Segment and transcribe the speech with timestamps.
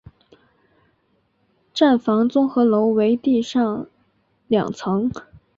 [1.75, 3.85] 站房综合楼为地上
[4.47, 5.11] 两层。